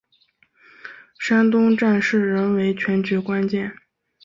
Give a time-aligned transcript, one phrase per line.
[1.19, 3.71] 山东战事仍为全局关键。